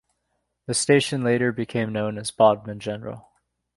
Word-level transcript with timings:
The 0.65 0.73
station 0.73 1.23
later 1.23 1.51
became 1.51 1.93
known 1.93 2.17
as 2.17 2.31
Bodmin 2.31 2.79
General. 2.79 3.29